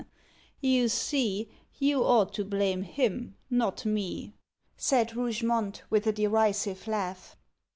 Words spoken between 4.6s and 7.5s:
said Rougemont, with a derisive laugh.